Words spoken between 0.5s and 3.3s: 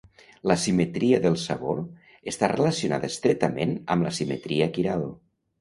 La simetria del sabor està relacionada